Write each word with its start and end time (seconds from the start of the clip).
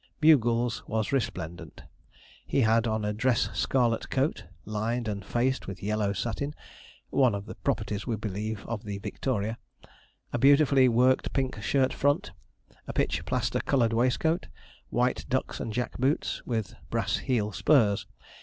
Bugles 0.19 0.81
was 0.87 1.11
resplendent. 1.11 1.83
He 2.47 2.61
had 2.61 2.87
on 2.87 3.05
a 3.05 3.13
dress 3.13 3.51
scarlet 3.53 4.09
coat, 4.09 4.45
lined 4.65 5.07
and 5.07 5.23
faced 5.23 5.67
with 5.67 5.83
yellow 5.83 6.11
satin 6.11 6.55
(one 7.11 7.35
of 7.35 7.45
the 7.45 7.53
properties, 7.53 8.07
we 8.07 8.15
believe, 8.15 8.65
of 8.65 8.83
the 8.83 8.97
Victoria), 8.97 9.59
a 10.33 10.39
beautifully 10.39 10.89
worked 10.89 11.33
pink 11.33 11.61
shirt 11.61 11.93
front, 11.93 12.31
a 12.87 12.93
pitch 12.93 13.23
plaster 13.25 13.59
coloured 13.59 13.93
waistcoat, 13.93 14.47
white 14.89 15.23
ducks, 15.29 15.59
and 15.59 15.71
jack 15.71 15.99
boots, 15.99 16.41
with 16.47 16.73
brass 16.89 17.17
heel 17.17 17.51
spurs. 17.51 18.07